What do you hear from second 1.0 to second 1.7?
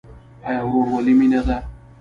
مینه ده؟